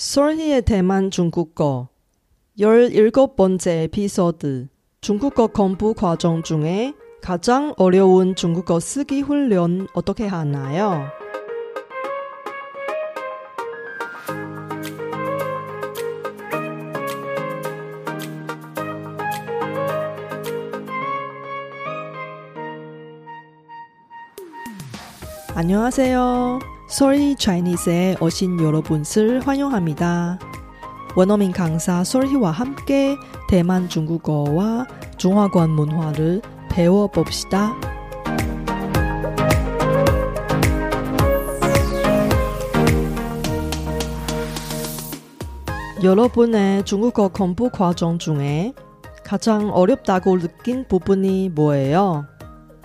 [0.00, 1.90] 솔희의 대만 중국어
[2.58, 4.68] 17번째 에피소드
[5.02, 11.04] 중국어 공부 과정 중에 가장 어려운 중국어 쓰기 훈련 어떻게 하나요?
[25.54, 26.79] 안녕하세요.
[26.90, 30.40] 솔희 차이니스에 오신 여러분을 환영합니다.
[31.14, 33.16] 원어민 강사 솔희와 함께
[33.48, 37.76] 대만 중국어와 중화권 문화를 배워봅시다.
[46.02, 48.74] 여러분의 중국어 공부 과정 중에
[49.24, 52.26] 가장 어렵다고 느낀 부분이 뭐예요?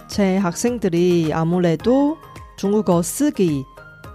[0.07, 2.17] 제 학생들이 아무래도
[2.57, 3.65] 중국어 쓰기,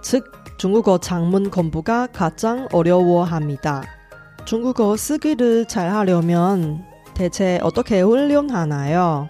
[0.01, 3.83] 즉 중국어 장문 공부가 가장 어려워합니다.
[4.45, 9.29] 중국어 쓰기를 잘 하려면 대체 어떻게 훈련하나요?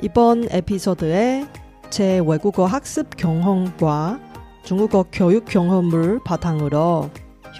[0.00, 1.46] 이번 에피소드에
[1.90, 4.20] 제 외국어 학습 경험과
[4.62, 7.10] 중국어 교육 경험을 바탕으로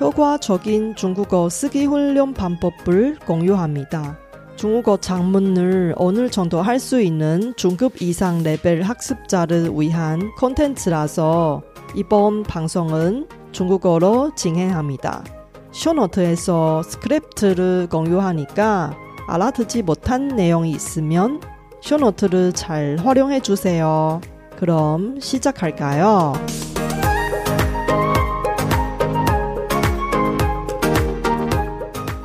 [0.01, 4.19] 효과적인 중국어 쓰기 훈련 방법을 공유합니다.
[4.57, 11.63] 중국어 장문을 어느 정도 할 수 있는 중급 이상 레벨 학습자를 위한 콘텐츠라서
[11.96, 15.24] 이번 방송은 중국어로 진행합니다.
[15.72, 18.96] 쇼노트에서 스크립트를 공유하니까
[19.28, 21.40] 알아듣지 못한 내용이 있으면
[21.82, 24.22] 쇼노트를 잘 활용해 주세요.
[24.58, 26.34] 그럼 시작할까요?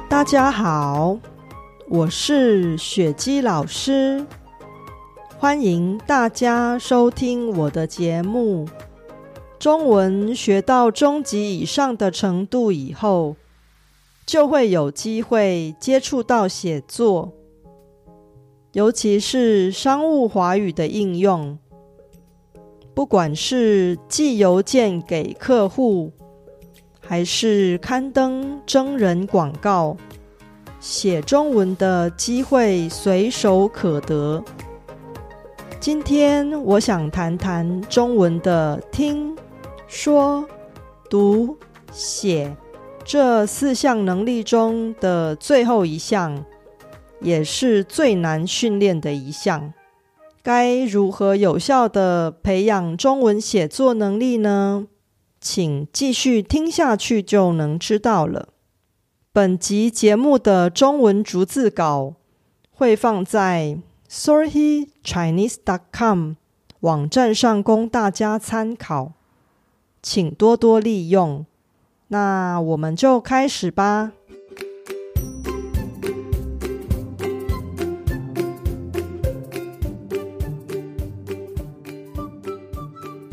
[0.08, 1.16] 大家好，
[1.88, 4.26] 我是雪姬老师，
[5.38, 8.66] 欢迎大家收听我的节目。
[9.63, 13.37] 中文学到中级以上的程度以后，
[14.25, 17.31] 就会有机会接触到写作，
[18.73, 21.57] 尤其是商务华语的应用。
[22.93, 26.11] 不管是寄邮件给客户，
[26.99, 29.95] 还是刊登征人广告，
[30.81, 34.43] 写中文的机会随手可得。
[35.79, 39.33] 今天我想谈谈中文的听。
[39.95, 40.49] 说、
[41.07, 41.55] 读、
[41.91, 42.57] 写
[43.05, 46.43] 这四项能力中的最后一项，
[47.21, 49.71] 也是最难训练的一项。
[50.41, 54.87] 该如何有效的培养中文写作能力呢？
[55.39, 58.49] 请继续听下去就能知道了。
[59.31, 62.15] 本集节目的中文逐字稿
[62.71, 63.77] 会放在
[64.09, 66.33] sorhi chinese dot com
[66.79, 69.11] 网站上供大家参考。
[70.03, 71.45] 请多多利用。
[72.09, 74.11] 那我们就开始吧。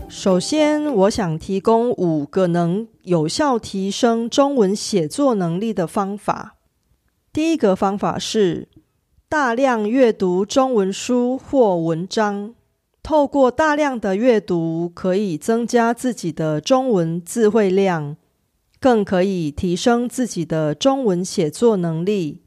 [0.08, 6.56] 首先，我想提供五个能有效提升中文写作能力的方法。
[7.32, 8.68] 第一个方法是
[9.28, 12.54] 大量阅读中文书或文章。
[13.10, 18.16] 透过大量的阅读，可以增加自己的中文词汇量，
[18.78, 22.42] 更可以提升自己的中文写作能力。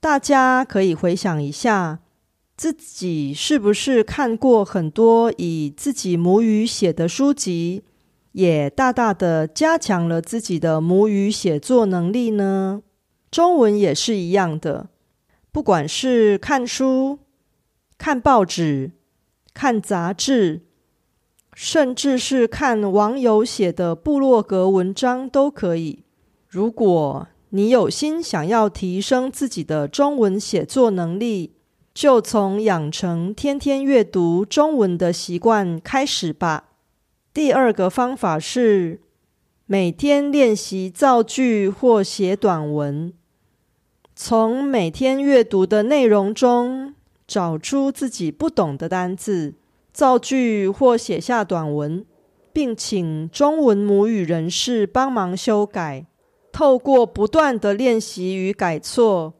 [0.00, 1.98] 大家可以回想一下，
[2.56, 7.82] 自己是不是看过很多以自己母语写的书籍，
[8.32, 12.80] 也大大的加强了自己的母语写作能力呢？
[13.30, 14.88] 中文也是一样的，
[15.52, 17.18] 不管是看书、
[17.98, 18.92] 看报纸。
[19.54, 20.62] 看杂志，
[21.54, 26.04] 甚至是看网友写的部落格文章都可以。
[26.48, 31.52] 如果你有心想要提升自己的中文写作能力，
[31.92, 36.70] 就从养成天天阅读中文的习惯开始吧。
[37.34, 39.00] 第二个方法是
[39.66, 43.12] 每天练习造句或写短文，
[44.14, 46.94] 从每天阅读的内容中。
[47.32, 49.54] 找出自己不懂的单字、
[49.90, 52.04] 造句或写下短文，
[52.52, 56.04] 并请中文母语人士帮忙修改。
[56.52, 59.32] 透过不断的练习与改错，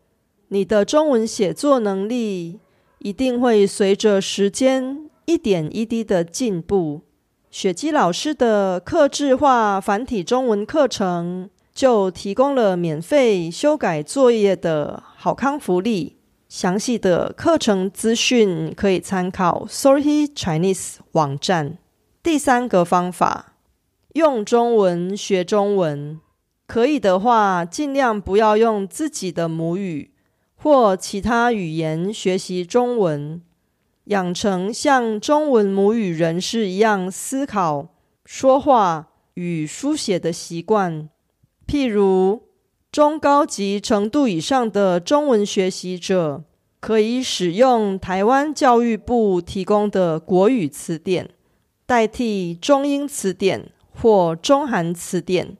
[0.48, 2.60] 你的中文写作能力
[3.00, 7.02] 一定会随着时间一点一滴的进步。
[7.50, 16.16] 雪姬老师的客制化繁体中文课程就提供了免费修改作业的好康福利。
[16.54, 21.78] 详细的课程资讯可以参考 Sorry Chinese 网站。
[22.22, 23.54] 第三个方法，
[24.12, 26.20] 用中文学中文，
[26.66, 30.10] 可以的话，尽量不要用自己的母语
[30.54, 33.40] 或其他语言学习中文，
[34.05, 37.88] 养成像中文母语人士一样思考、
[38.26, 41.08] 说话与书写的习惯。
[41.66, 42.43] 譬如，
[42.92, 46.44] 中高级程度以上的中文学习者，
[46.78, 51.30] 可以使用台湾教育部提供的国语词典，
[51.86, 55.56] 代替中英词典或中韩词典。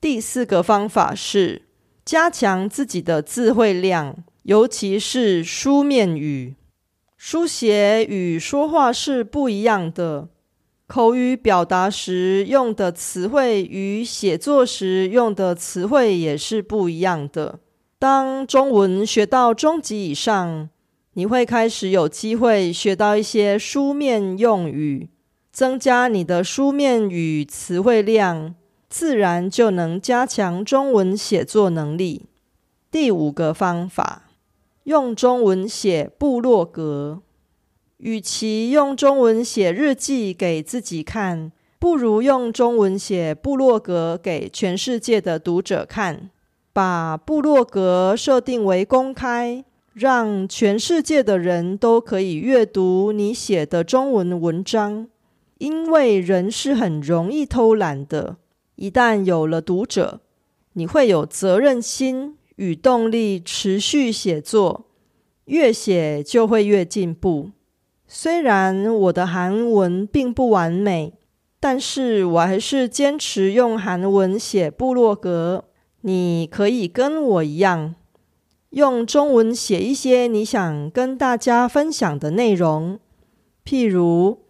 [0.00, 1.66] 第四个方法是
[2.02, 6.54] 加强自己的字汇量，尤其是书面语。
[7.18, 10.30] 书写与说话是不一样的。
[10.90, 17.60] 口语表达时用的词汇与写作时用的词汇也是不一样的。
[17.96, 20.68] 当中文学到中级以上，
[21.12, 25.08] 你会开始有机会学到一些书面用语，
[25.52, 28.56] 增加你的书面语词汇量，
[28.88, 32.26] 自然就能加强中文写作能力。
[32.90, 34.24] 第五个方法，
[34.82, 37.22] 用中文写部落格。
[38.00, 46.30] 与其用中文写日记给自己看，不如用中文写部落格给全世界的读者看。
[46.72, 55.08] 把部落格设定为公开，让全世界的人都可以阅读你写的中文文章。
[55.58, 58.36] 因为人是很容易偷懒的，
[58.76, 60.20] 一旦有了读者，
[60.72, 64.86] 你会有责任心与动力持续写作，
[65.46, 67.50] 越写就会越进步。
[68.12, 71.12] 虽然我的韩文并不完美，
[71.60, 75.66] 但是我还是坚持用韩文写部落格。
[76.00, 77.94] 你可以跟我一样，
[78.70, 82.98] 用中文写一些你想跟大家分享的内容。
[83.64, 84.40] 譬如，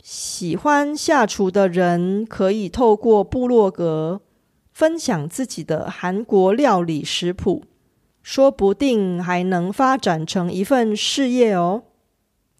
[0.00, 4.20] 喜欢下厨的人可以透过部落格
[4.72, 7.64] 分享自己的韩国料理食谱，
[8.22, 11.82] 说不定还能发展成一份事业哦。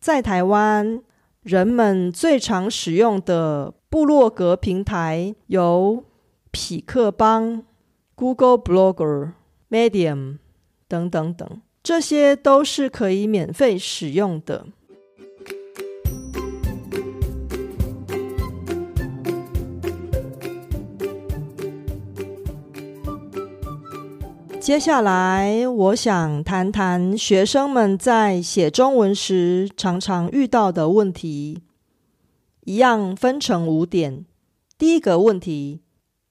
[0.00, 1.02] 在台湾，
[1.42, 6.02] 人们最常使用的部落格平台有
[6.50, 7.62] 匹克邦、
[8.14, 9.32] Google Blogger、
[9.68, 10.38] Medium
[10.88, 14.68] 等等等，这些都是可以免费使用的。
[24.60, 31.62] 接下来，我想谈谈学生们在写中文时常常遇到的问题。
[32.64, 34.26] 一样分成五点。
[34.76, 35.80] 第一个问题，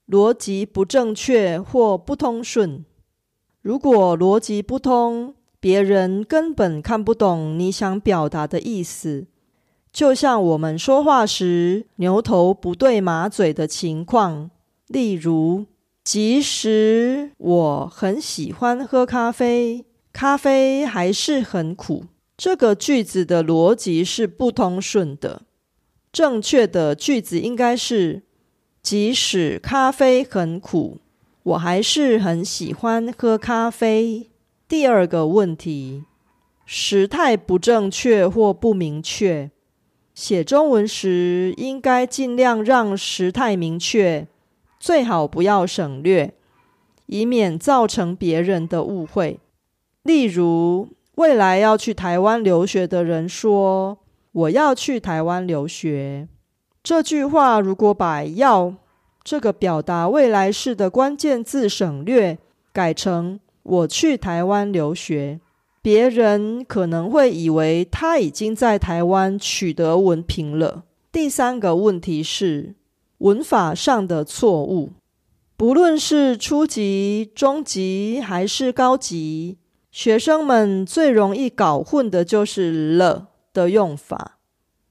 [0.07, 2.85] 逻辑不正确或不通顺。
[3.63, 9.25] 如果逻辑不通，别人根本看不懂你想表达的意思。
[9.91, 14.51] 就像我们说话时牛头不对马嘴的情况。
[14.87, 15.65] 例如。
[16.11, 22.05] 即使我很喜欢喝咖啡，咖啡还是很苦。
[22.35, 25.43] 这个句子的逻辑是不通顺的。
[26.11, 28.23] 正确的句子应该是：
[28.81, 30.97] 即使咖啡很苦，
[31.43, 34.31] 我还是很喜欢喝咖啡。
[34.67, 36.05] 第二个问题，
[36.65, 39.51] 时态不正确或不明确。
[40.15, 44.27] 写中文时，应该尽量让时态明确。
[44.79, 46.33] 最好不要省略，
[47.07, 49.39] 以免造成别人的误会。
[50.03, 53.97] 例如，未来要去台湾留学的人说
[54.31, 56.29] ：“我要去台湾留学。”
[56.81, 58.73] 这句话如果把“要”
[59.21, 62.37] 这个表达未来式的关键字省略，
[62.71, 65.41] 改成“我去台湾留学”，
[65.83, 70.85] 别人可能会以为他已经在台湾取得文凭了。
[71.11, 72.75] 第三个问题是。
[73.19, 74.91] 文法上的错误，
[75.57, 79.57] 不论是初级、中级还是高级，
[79.91, 84.37] 学生们最容易搞混的就是了的用法，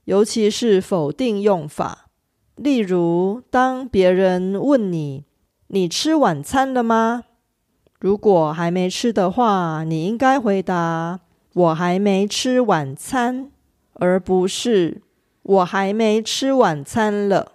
[0.05, 2.11] 尤其是否定用法。
[2.57, 5.25] 例如，当别人问你
[5.69, 7.25] “你吃晚餐了吗”，
[7.99, 11.21] 如果还没吃的话，你应该回答
[11.55, 13.51] “我还没吃晚餐”，
[13.95, 15.01] 而不是
[15.43, 17.53] “我还没吃晚餐了”。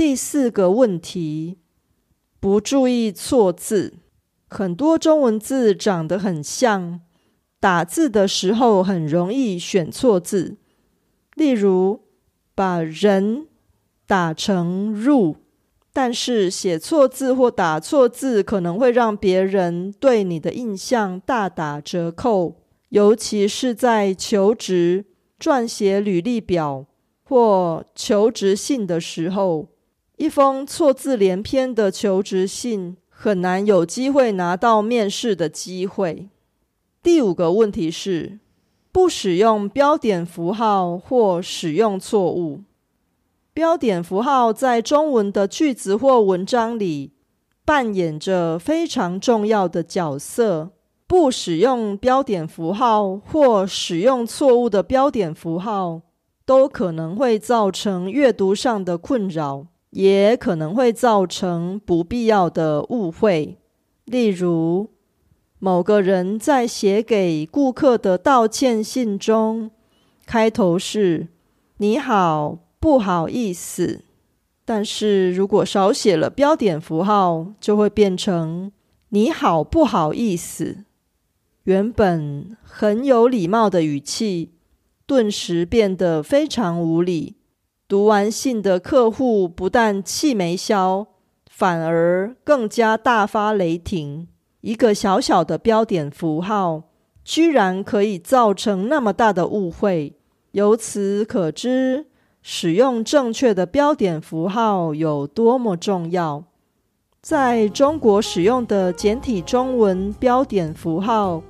[0.00, 1.58] 第四个问题，
[2.40, 3.98] 不注意错字。
[4.48, 7.02] 很多中文字长得很像，
[7.60, 10.56] 打字的时候很容易选错字。
[11.34, 12.00] 例如，
[12.54, 13.46] 把人
[14.06, 15.36] 打成入，
[15.92, 22.62] 但是写错字或打错字，可能会让别人对你的印象大打折扣。
[22.88, 25.04] 尤其是在求职、
[25.38, 26.86] 撰写履历表
[27.22, 29.68] 或求职信的时候。
[30.20, 36.28] 一封错字连篇的求职信很难有机会拿到面试的机会。
[37.02, 38.38] 第五个问题是，
[38.92, 42.60] 不使用标点符号或使用错误。
[43.54, 47.12] 标点符号在中文的句子或文章里
[47.64, 50.72] 扮演着非常重要的角色。
[51.06, 56.02] 不使用标点符号或使用错误的标点符号，
[56.44, 63.58] 都可能会造成阅读上的困扰，也可能会造成不必要的误会。
[64.04, 64.90] 例如，
[65.58, 69.70] 某个人在写给顾客的道歉信中，
[70.26, 71.28] 开头是
[71.78, 74.04] “你好，不好意思”，
[74.64, 78.70] 但是如果少写了标点符号，就会变成
[79.10, 80.84] “你好，不好意思”。
[81.64, 84.52] 原本很有礼貌的语气，
[85.06, 87.36] 顿时变得非常无礼。
[87.90, 91.08] 读完信的客户不但气没消，
[91.50, 94.28] 反而更加大发雷霆。
[94.60, 96.84] 一个小小的标点符号，
[97.24, 100.14] 居然可以造成那么大的误会。
[100.52, 102.06] 由此可知，
[102.40, 106.44] 使用正确的标点符号有多么重要。
[107.20, 111.42] 在中国使用的简体中文标点符号。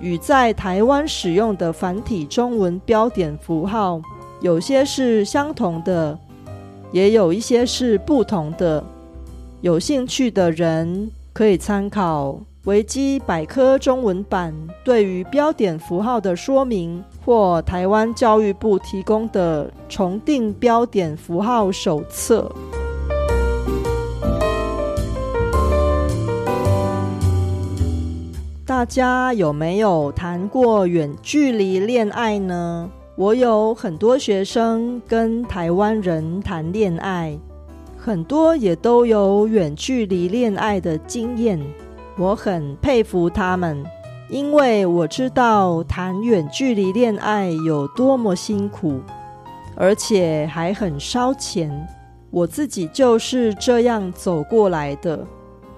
[0.00, 4.02] 与在台湾使用的繁体中文标点符号，
[4.44, 6.18] 有些是相同的，
[6.92, 8.84] 也有一些是不同的。
[9.62, 14.52] 有兴趣的人可以参考维基百科中文版
[14.84, 22.52] 对于标点符号的说明，或台湾教育部提供的重定标点符号手册。
[28.66, 32.90] 大家有没有谈过远距离恋爱呢？
[33.16, 37.38] 我有很多学生跟台湾人谈恋爱，
[37.96, 41.60] 很多也都有远距离恋爱的经验。
[42.18, 43.84] 我很佩服他们，
[44.28, 49.00] 因为我知道谈远距离恋爱有多么辛苦，
[49.76, 51.86] 而且还很烧钱。
[52.32, 55.24] 我自己就是这样走过来的。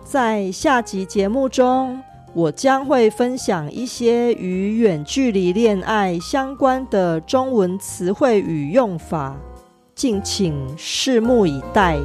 [0.02, 2.00] 在下集节目中。
[2.35, 9.35] 我将会分享一些与远距离恋爱相关的中文词汇与用法，
[9.95, 11.99] 敬请拭目以待。